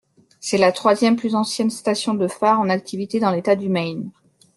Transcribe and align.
C'est 0.39 0.57
la 0.57 0.71
troisième 0.71 1.15
plus 1.15 1.35
ancienne 1.35 1.69
station 1.69 2.15
de 2.15 2.27
phare 2.27 2.59
en 2.59 2.69
activité 2.69 3.19
dans 3.19 3.29
l'état 3.29 3.55
du 3.55 3.69
Maine. 3.69 4.09